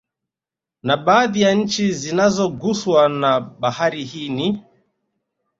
[0.83, 4.63] Na baadhi ya nchi zinazoguswa na Bahari hii ni